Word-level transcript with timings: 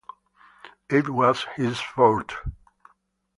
It 0.89 1.09
was 1.09 1.43
his 1.57 1.79
"forte". 1.79 2.33